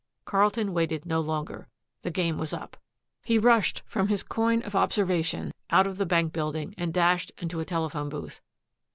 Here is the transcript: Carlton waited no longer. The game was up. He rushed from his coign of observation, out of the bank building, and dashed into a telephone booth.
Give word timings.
Carlton 0.25 0.73
waited 0.73 1.05
no 1.05 1.19
longer. 1.21 1.67
The 2.01 2.09
game 2.09 2.39
was 2.39 2.53
up. 2.53 2.75
He 3.23 3.37
rushed 3.37 3.83
from 3.85 4.07
his 4.07 4.23
coign 4.23 4.63
of 4.63 4.75
observation, 4.75 5.53
out 5.69 5.85
of 5.85 5.99
the 5.99 6.07
bank 6.07 6.33
building, 6.33 6.73
and 6.75 6.91
dashed 6.91 7.31
into 7.37 7.59
a 7.59 7.65
telephone 7.65 8.09
booth. 8.09 8.41